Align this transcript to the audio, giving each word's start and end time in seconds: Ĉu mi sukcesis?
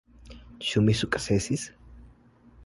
Ĉu 0.69 0.83
mi 0.87 0.95
sukcesis? 1.01 1.67